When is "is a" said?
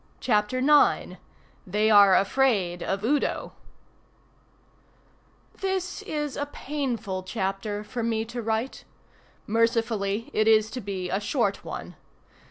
6.01-6.47